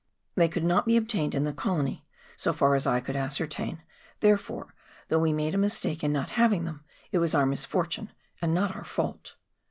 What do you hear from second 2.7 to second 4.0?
as I could ascertain,